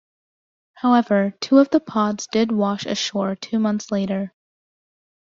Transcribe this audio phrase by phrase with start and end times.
[0.73, 4.33] However, two of the pods did wash ashore two months later.